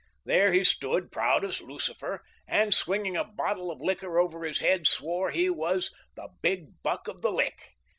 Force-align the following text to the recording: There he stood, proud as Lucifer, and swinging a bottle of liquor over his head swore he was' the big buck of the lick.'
There 0.25 0.51
he 0.51 0.63
stood, 0.63 1.11
proud 1.11 1.45
as 1.45 1.61
Lucifer, 1.61 2.23
and 2.47 2.73
swinging 2.73 3.15
a 3.15 3.23
bottle 3.23 3.69
of 3.69 3.81
liquor 3.81 4.17
over 4.17 4.43
his 4.43 4.57
head 4.57 4.87
swore 4.87 5.29
he 5.29 5.47
was' 5.47 5.93
the 6.15 6.29
big 6.41 6.81
buck 6.81 7.07
of 7.07 7.21
the 7.21 7.31
lick.' 7.31 7.75